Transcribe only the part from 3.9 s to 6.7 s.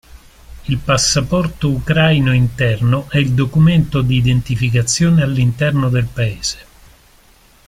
di identificazione all'interno del paese.